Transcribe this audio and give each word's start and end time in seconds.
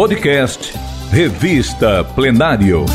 Podcast 0.00 0.72
Revista 1.10 2.02
Plenário. 2.02 2.86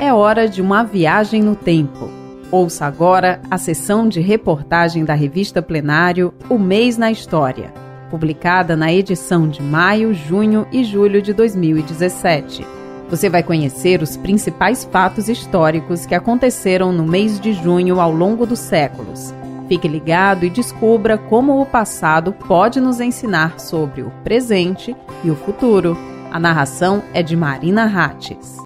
É 0.00 0.14
hora 0.14 0.48
de 0.48 0.62
uma 0.62 0.82
viagem 0.82 1.42
no 1.42 1.54
tempo. 1.54 2.10
Ouça 2.50 2.86
agora 2.86 3.38
a 3.50 3.58
sessão 3.58 4.08
de 4.08 4.18
reportagem 4.18 5.04
da 5.04 5.12
revista 5.12 5.60
Plenário 5.60 6.32
O 6.48 6.58
Mês 6.58 6.96
na 6.96 7.10
História, 7.10 7.70
publicada 8.10 8.74
na 8.74 8.90
edição 8.90 9.46
de 9.46 9.60
maio, 9.62 10.14
junho 10.14 10.66
e 10.72 10.82
julho 10.82 11.20
de 11.20 11.34
2017. 11.34 12.66
Você 13.10 13.28
vai 13.28 13.42
conhecer 13.42 14.00
os 14.00 14.16
principais 14.16 14.84
fatos 14.84 15.28
históricos 15.28 16.06
que 16.06 16.14
aconteceram 16.14 16.94
no 16.94 17.04
mês 17.04 17.38
de 17.38 17.52
junho 17.52 18.00
ao 18.00 18.10
longo 18.10 18.46
dos 18.46 18.58
séculos 18.58 19.34
Fique 19.72 19.88
ligado 19.88 20.44
e 20.44 20.50
descubra 20.50 21.16
como 21.16 21.58
o 21.58 21.64
passado 21.64 22.30
pode 22.30 22.78
nos 22.78 23.00
ensinar 23.00 23.58
sobre 23.58 24.02
o 24.02 24.10
presente 24.22 24.94
e 25.24 25.30
o 25.30 25.34
futuro. 25.34 25.96
A 26.30 26.38
narração 26.38 27.02
é 27.14 27.22
de 27.22 27.34
Marina 27.34 27.86
Rates. 27.86 28.58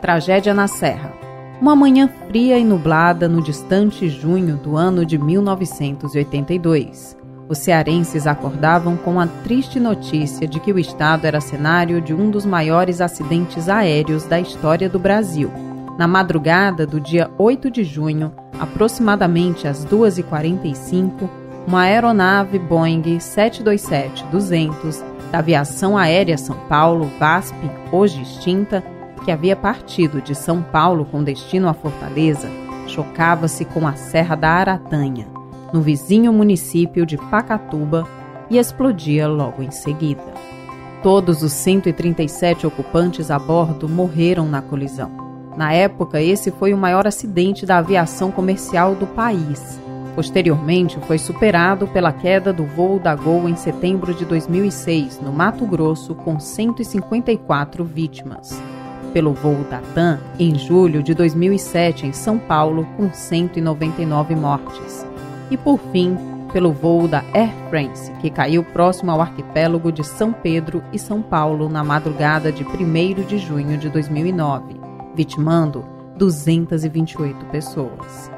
Tragédia 0.00 0.54
na 0.54 0.68
Serra. 0.68 1.12
Uma 1.60 1.74
manhã 1.74 2.08
fria 2.28 2.56
e 2.56 2.64
nublada 2.64 3.28
no 3.28 3.42
distante 3.42 4.08
junho 4.08 4.56
do 4.56 4.76
ano 4.76 5.04
de 5.04 5.18
1982. 5.18 7.16
Os 7.48 7.58
cearenses 7.58 8.28
acordavam 8.28 8.96
com 8.96 9.18
a 9.18 9.26
triste 9.26 9.80
notícia 9.80 10.46
de 10.46 10.60
que 10.60 10.72
o 10.72 10.78
estado 10.78 11.26
era 11.26 11.40
cenário 11.40 12.00
de 12.00 12.14
um 12.14 12.30
dos 12.30 12.46
maiores 12.46 13.00
acidentes 13.00 13.68
aéreos 13.68 14.22
da 14.24 14.38
história 14.38 14.88
do 14.88 15.00
Brasil 15.00 15.65
na 15.98 16.06
madrugada 16.06 16.86
do 16.86 17.00
dia 17.00 17.28
8 17.38 17.70
de 17.70 17.82
junho, 17.84 18.32
aproximadamente 18.58 19.66
às 19.66 19.86
2h45, 19.86 21.28
uma 21.66 21.80
aeronave 21.82 22.58
Boeing 22.58 23.02
727-200 23.02 25.02
da 25.32 25.38
Aviação 25.38 25.98
Aérea 25.98 26.38
São 26.38 26.56
Paulo, 26.68 27.10
VASP, 27.18 27.56
hoje 27.90 28.22
extinta, 28.22 28.84
que 29.24 29.32
havia 29.32 29.56
partido 29.56 30.22
de 30.22 30.34
São 30.34 30.62
Paulo 30.62 31.04
com 31.04 31.24
destino 31.24 31.68
à 31.68 31.74
Fortaleza, 31.74 32.48
chocava-se 32.86 33.64
com 33.64 33.84
a 33.86 33.94
Serra 33.94 34.36
da 34.36 34.50
Aratanha, 34.50 35.26
no 35.72 35.80
vizinho 35.80 36.32
município 36.32 37.04
de 37.04 37.16
Pacatuba, 37.16 38.06
e 38.48 38.58
explodia 38.58 39.26
logo 39.26 39.60
em 39.60 39.72
seguida. 39.72 40.22
Todos 41.02 41.42
os 41.42 41.52
137 41.52 42.64
ocupantes 42.64 43.28
a 43.30 43.40
bordo 43.40 43.88
morreram 43.88 44.46
na 44.46 44.62
colisão. 44.62 45.25
Na 45.56 45.72
época, 45.72 46.20
esse 46.20 46.50
foi 46.50 46.74
o 46.74 46.76
maior 46.76 47.06
acidente 47.06 47.64
da 47.64 47.78
aviação 47.78 48.30
comercial 48.30 48.94
do 48.94 49.06
país. 49.06 49.80
Posteriormente, 50.14 50.98
foi 51.06 51.16
superado 51.16 51.86
pela 51.88 52.12
queda 52.12 52.52
do 52.52 52.64
voo 52.64 52.98
da 52.98 53.14
Gol 53.14 53.48
em 53.48 53.56
setembro 53.56 54.14
de 54.14 54.24
2006, 54.26 55.20
no 55.20 55.32
Mato 55.32 55.66
Grosso, 55.66 56.14
com 56.14 56.38
154 56.38 57.84
vítimas. 57.84 58.62
Pelo 59.14 59.32
voo 59.32 59.64
da 59.70 59.80
TAM, 59.94 60.20
em 60.38 60.54
julho 60.58 61.02
de 61.02 61.14
2007, 61.14 62.06
em 62.06 62.12
São 62.12 62.38
Paulo, 62.38 62.86
com 62.96 63.10
199 63.10 64.34
mortes. 64.36 65.06
E, 65.50 65.56
por 65.56 65.78
fim, 65.90 66.18
pelo 66.52 66.72
voo 66.72 67.08
da 67.08 67.24
Air 67.32 67.52
France, 67.70 68.12
que 68.20 68.28
caiu 68.28 68.62
próximo 68.62 69.10
ao 69.10 69.22
arquipélago 69.22 69.90
de 69.90 70.04
São 70.04 70.32
Pedro 70.32 70.82
e 70.92 70.98
São 70.98 71.22
Paulo 71.22 71.68
na 71.68 71.82
madrugada 71.82 72.52
de 72.52 72.62
1 72.62 73.26
de 73.26 73.38
junho 73.38 73.78
de 73.78 73.88
2009 73.88 74.85
vitimando 75.16 75.82
228 76.18 77.46
pessoas. 77.46 78.30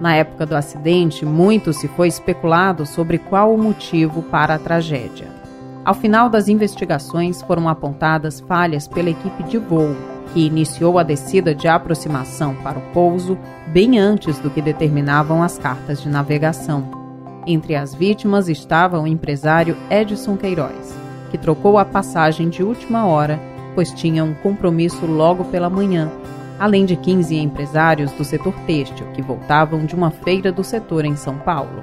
Na 0.00 0.14
época 0.14 0.44
do 0.44 0.56
acidente, 0.56 1.24
muito 1.24 1.72
se 1.72 1.88
foi 1.88 2.08
especulado 2.08 2.84
sobre 2.84 3.18
qual 3.18 3.54
o 3.54 3.58
motivo 3.58 4.22
para 4.24 4.56
a 4.56 4.58
tragédia. 4.58 5.28
Ao 5.84 5.94
final 5.94 6.28
das 6.28 6.48
investigações, 6.48 7.40
foram 7.42 7.68
apontadas 7.68 8.40
falhas 8.40 8.88
pela 8.88 9.08
equipe 9.08 9.44
de 9.44 9.56
voo, 9.56 9.94
que 10.34 10.44
iniciou 10.44 10.98
a 10.98 11.04
descida 11.04 11.54
de 11.54 11.68
aproximação 11.68 12.56
para 12.56 12.78
o 12.78 12.82
pouso 12.92 13.38
bem 13.68 13.98
antes 13.98 14.38
do 14.40 14.50
que 14.50 14.60
determinavam 14.60 15.42
as 15.42 15.58
cartas 15.58 16.02
de 16.02 16.08
navegação. 16.08 16.90
Entre 17.46 17.76
as 17.76 17.94
vítimas 17.94 18.48
estava 18.48 19.00
o 19.00 19.06
empresário 19.06 19.76
Edson 19.88 20.36
Queiroz, 20.36 20.98
que 21.30 21.38
trocou 21.38 21.78
a 21.78 21.84
passagem 21.84 22.48
de 22.48 22.64
última 22.64 23.06
hora 23.06 23.40
pois 23.76 23.92
tinha 23.92 24.24
um 24.24 24.32
compromisso 24.32 25.04
logo 25.04 25.44
pela 25.44 25.68
manhã, 25.68 26.10
além 26.58 26.86
de 26.86 26.96
15 26.96 27.36
empresários 27.36 28.10
do 28.12 28.24
setor 28.24 28.54
têxtil 28.66 29.06
que 29.12 29.20
voltavam 29.20 29.84
de 29.84 29.94
uma 29.94 30.10
feira 30.10 30.50
do 30.50 30.64
setor 30.64 31.04
em 31.04 31.14
São 31.14 31.36
Paulo. 31.36 31.82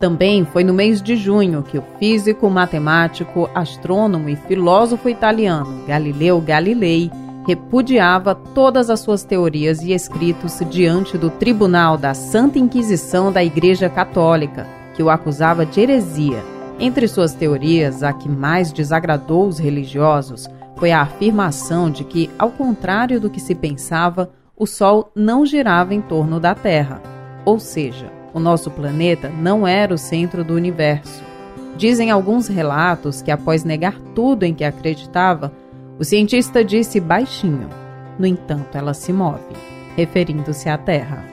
Também 0.00 0.46
foi 0.46 0.64
no 0.64 0.72
mês 0.72 1.02
de 1.02 1.14
junho 1.16 1.62
que 1.62 1.78
o 1.78 1.84
físico, 1.98 2.48
matemático, 2.48 3.48
astrônomo 3.54 4.28
e 4.30 4.36
filósofo 4.36 5.08
italiano 5.08 5.84
Galileu 5.86 6.40
Galilei 6.40 7.10
repudiava 7.46 8.34
todas 8.34 8.88
as 8.88 9.00
suas 9.00 9.22
teorias 9.24 9.82
e 9.82 9.92
escritos 9.92 10.58
diante 10.70 11.18
do 11.18 11.28
tribunal 11.28 11.98
da 11.98 12.14
Santa 12.14 12.58
Inquisição 12.58 13.30
da 13.30 13.44
Igreja 13.44 13.90
Católica, 13.90 14.66
que 14.94 15.02
o 15.02 15.10
acusava 15.10 15.66
de 15.66 15.80
heresia 15.80 16.53
entre 16.78 17.06
suas 17.06 17.34
teorias, 17.34 18.02
a 18.02 18.12
que 18.12 18.28
mais 18.28 18.72
desagradou 18.72 19.46
os 19.46 19.58
religiosos 19.58 20.48
foi 20.76 20.90
a 20.90 21.02
afirmação 21.02 21.90
de 21.90 22.04
que, 22.04 22.30
ao 22.38 22.50
contrário 22.50 23.20
do 23.20 23.30
que 23.30 23.40
se 23.40 23.54
pensava, 23.54 24.30
o 24.56 24.66
Sol 24.66 25.10
não 25.14 25.46
girava 25.46 25.94
em 25.94 26.00
torno 26.00 26.40
da 26.40 26.54
Terra. 26.54 27.00
Ou 27.44 27.58
seja, 27.58 28.10
o 28.32 28.40
nosso 28.40 28.70
planeta 28.70 29.28
não 29.28 29.66
era 29.66 29.94
o 29.94 29.98
centro 29.98 30.42
do 30.44 30.54
universo. 30.54 31.22
Dizem 31.76 32.10
alguns 32.10 32.48
relatos 32.48 33.22
que, 33.22 33.30
após 33.30 33.64
negar 33.64 33.98
tudo 34.14 34.44
em 34.44 34.54
que 34.54 34.64
acreditava, 34.64 35.52
o 35.98 36.04
cientista 36.04 36.64
disse 36.64 37.00
baixinho: 37.00 37.68
No 38.18 38.26
entanto, 38.26 38.76
ela 38.76 38.94
se 38.94 39.12
move, 39.12 39.42
referindo-se 39.96 40.68
à 40.68 40.78
Terra. 40.78 41.24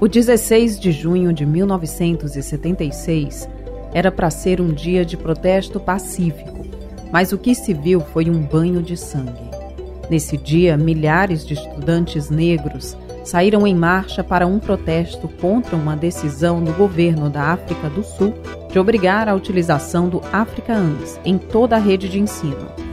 O 0.00 0.08
16 0.08 0.80
de 0.80 0.90
junho 0.92 1.30
de 1.30 1.44
1976 1.44 3.46
era 3.92 4.10
para 4.10 4.30
ser 4.30 4.58
um 4.58 4.72
dia 4.72 5.04
de 5.04 5.14
protesto 5.14 5.78
pacífico, 5.78 6.64
mas 7.12 7.32
o 7.32 7.38
que 7.38 7.54
se 7.54 7.74
viu 7.74 8.00
foi 8.00 8.30
um 8.30 8.40
banho 8.40 8.82
de 8.82 8.96
sangue. 8.96 9.50
Nesse 10.08 10.38
dia, 10.38 10.74
milhares 10.74 11.46
de 11.46 11.52
estudantes 11.52 12.30
negros 12.30 12.96
saíram 13.24 13.66
em 13.66 13.74
marcha 13.74 14.24
para 14.24 14.46
um 14.46 14.58
protesto 14.58 15.28
contra 15.28 15.76
uma 15.76 15.94
decisão 15.94 16.64
do 16.64 16.72
governo 16.72 17.28
da 17.28 17.52
África 17.52 17.90
do 17.90 18.02
Sul 18.02 18.32
de 18.72 18.78
obrigar 18.78 19.28
a 19.28 19.34
utilização 19.34 20.08
do 20.08 20.22
Afrikaans 20.32 21.20
em 21.26 21.36
toda 21.36 21.76
a 21.76 21.78
rede 21.78 22.08
de 22.08 22.18
ensino. 22.18 22.89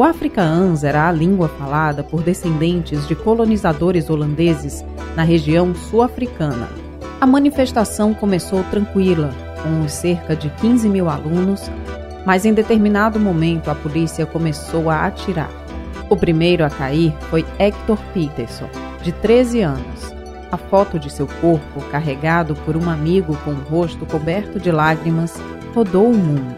O 0.00 0.02
Afrikaans 0.02 0.82
era 0.82 1.06
a 1.06 1.12
língua 1.12 1.46
falada 1.46 2.02
por 2.02 2.22
descendentes 2.22 3.06
de 3.06 3.14
colonizadores 3.14 4.08
holandeses 4.08 4.82
na 5.14 5.22
região 5.22 5.74
sul-africana. 5.74 6.70
A 7.20 7.26
manifestação 7.26 8.14
começou 8.14 8.64
tranquila, 8.70 9.28
com 9.62 9.86
cerca 9.90 10.34
de 10.34 10.48
15 10.48 10.88
mil 10.88 11.10
alunos, 11.10 11.70
mas 12.24 12.46
em 12.46 12.54
determinado 12.54 13.20
momento 13.20 13.70
a 13.70 13.74
polícia 13.74 14.24
começou 14.24 14.88
a 14.88 15.04
atirar. 15.04 15.50
O 16.08 16.16
primeiro 16.16 16.64
a 16.64 16.70
cair 16.70 17.14
foi 17.28 17.44
Hector 17.58 17.98
Peterson, 18.14 18.70
de 19.02 19.12
13 19.12 19.60
anos. 19.60 20.14
A 20.50 20.56
foto 20.56 20.98
de 20.98 21.12
seu 21.12 21.26
corpo, 21.42 21.78
carregado 21.90 22.54
por 22.64 22.74
um 22.74 22.88
amigo 22.88 23.36
com 23.44 23.50
o 23.50 23.64
rosto 23.64 24.06
coberto 24.06 24.58
de 24.58 24.72
lágrimas, 24.72 25.34
rodou 25.74 26.10
o 26.10 26.16
mundo. 26.16 26.56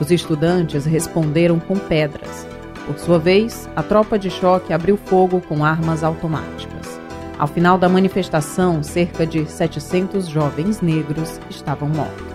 Os 0.00 0.10
estudantes 0.10 0.84
responderam 0.84 1.60
com 1.60 1.78
pedras, 1.78 2.50
por 2.86 2.98
sua 2.98 3.18
vez, 3.18 3.68
a 3.74 3.82
tropa 3.82 4.18
de 4.18 4.30
choque 4.30 4.72
abriu 4.72 4.96
fogo 4.96 5.40
com 5.40 5.64
armas 5.64 6.02
automáticas. 6.02 7.00
Ao 7.38 7.46
final 7.46 7.76
da 7.76 7.88
manifestação, 7.88 8.82
cerca 8.82 9.26
de 9.26 9.46
700 9.46 10.28
jovens 10.28 10.80
negros 10.80 11.40
estavam 11.50 11.88
mortos. 11.88 12.32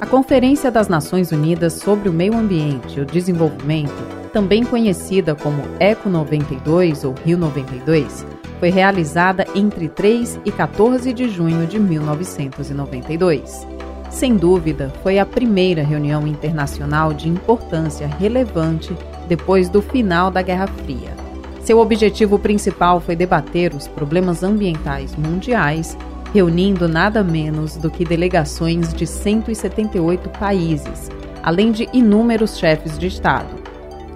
A 0.00 0.06
Conferência 0.06 0.70
das 0.70 0.88
Nações 0.88 1.32
Unidas 1.32 1.74
sobre 1.74 2.08
o 2.08 2.12
Meio 2.12 2.36
Ambiente 2.36 2.98
e 2.98 3.02
o 3.02 3.06
Desenvolvimento, 3.06 4.18
também 4.32 4.64
conhecida 4.64 5.34
como 5.34 5.62
ECO 5.78 6.08
92 6.08 7.04
ou 7.04 7.14
Rio 7.24 7.38
92, 7.38 8.26
foi 8.58 8.70
realizada 8.70 9.46
entre 9.54 9.88
3 9.88 10.40
e 10.44 10.50
14 10.50 11.12
de 11.12 11.28
junho 11.28 11.66
de 11.66 11.78
1992. 11.78 13.77
Sem 14.10 14.36
dúvida, 14.36 14.92
foi 15.02 15.18
a 15.18 15.26
primeira 15.26 15.82
reunião 15.82 16.26
internacional 16.26 17.12
de 17.12 17.28
importância 17.28 18.06
relevante 18.06 18.96
depois 19.28 19.68
do 19.68 19.82
final 19.82 20.30
da 20.30 20.42
Guerra 20.42 20.66
Fria. 20.66 21.16
Seu 21.60 21.78
objetivo 21.78 22.38
principal 22.38 22.98
foi 23.00 23.14
debater 23.14 23.74
os 23.74 23.86
problemas 23.86 24.42
ambientais 24.42 25.14
mundiais, 25.14 25.96
reunindo 26.32 26.88
nada 26.88 27.22
menos 27.22 27.76
do 27.76 27.90
que 27.90 28.04
delegações 28.04 28.94
de 28.94 29.06
178 29.06 30.30
países, 30.30 31.10
além 31.42 31.70
de 31.70 31.86
inúmeros 31.92 32.58
chefes 32.58 32.98
de 32.98 33.06
Estado. 33.06 33.68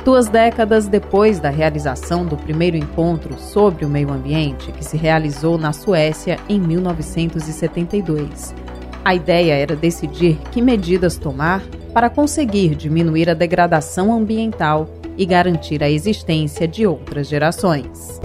Duas 0.05 0.29
décadas 0.29 0.89
depois 0.89 1.39
da 1.39 1.51
realização 1.51 2.25
do 2.25 2.37
primeiro 2.37 2.77
encontro 2.77 3.39
sobre 3.39 3.85
o 3.85 3.89
meio 3.89 4.11
ambiente, 4.11 4.73
que 4.73 4.85
se 4.85 4.97
realizou 4.97 5.57
na 5.57 5.73
Suécia 5.73 6.39
em 6.49 6.59
1972, 6.59 8.55
a 9.05 9.15
ideia 9.15 9.55
era 9.55 9.75
decidir 9.75 10.39
que 10.51 10.63
medidas 10.63 11.17
tomar 11.17 11.63
para 11.93 12.09
conseguir 12.09 12.75
diminuir 12.75 13.29
a 13.29 13.35
degradação 13.35 14.13
ambiental 14.13 14.89
e 15.17 15.27
garantir 15.27 15.83
a 15.83 15.91
existência 15.91 16.67
de 16.67 16.87
outras 16.87 17.29
gerações. 17.29 18.21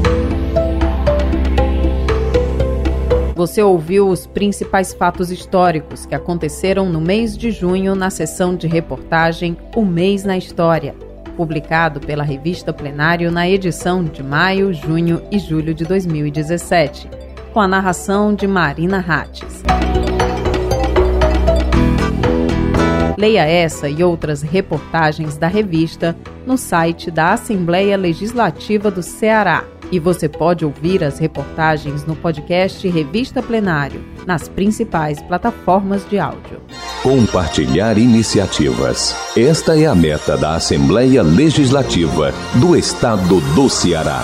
Você 3.36 3.62
ouviu 3.62 4.08
os 4.10 4.26
principais 4.26 4.94
fatos 4.94 5.30
históricos 5.32 6.06
que 6.06 6.16
aconteceram 6.16 6.90
no 6.90 7.00
mês 7.00 7.38
de 7.38 7.52
junho 7.52 7.94
na 7.94 8.10
sessão 8.10 8.56
de 8.56 8.68
reportagem 8.68 9.56
O 9.76 9.86
Mês 9.86 10.24
na 10.24 10.38
História 10.38 10.96
publicado 11.38 12.00
pela 12.00 12.24
revista 12.24 12.74
Plenário 12.74 13.32
na 13.32 13.48
edição 13.48 14.04
de 14.04 14.24
maio, 14.24 14.74
junho 14.74 15.22
e 15.32 15.38
julho 15.38 15.72
de 15.72 15.86
2017, 15.86 17.08
com 17.54 17.62
a 17.62 17.68
narração 17.68 18.34
de 18.34 18.48
Marina 18.48 19.06
Hattes. 19.08 19.62
Leia 23.18 23.46
essa 23.46 23.90
e 23.90 24.04
outras 24.04 24.44
reportagens 24.44 25.38
da 25.38 25.48
revista 25.48 26.16
no 26.46 26.56
site 26.56 27.10
da 27.10 27.34
Assembleia 27.34 27.98
Legislativa 27.98 28.92
do 28.92 29.02
Ceará. 29.02 29.64
E 29.92 30.00
você 30.00 30.30
pode 30.30 30.64
ouvir 30.64 31.04
as 31.04 31.18
reportagens 31.18 32.06
no 32.06 32.16
podcast 32.16 32.88
Revista 32.88 33.42
Plenário, 33.42 34.04
nas 34.26 34.48
principais 34.48 35.20
plataformas 35.24 36.08
de 36.08 36.20
áudio. 36.20 36.62
Compartilhar 37.02 37.98
iniciativas. 37.98 39.16
Esta 39.36 39.80
é 39.80 39.88
a 39.88 39.96
meta 39.96 40.38
da 40.38 40.56
Assembleia 40.56 41.24
Legislativa 41.24 42.34
do 42.56 42.76
Estado 42.76 43.40
do 43.56 43.70
Ceará. 43.70 44.24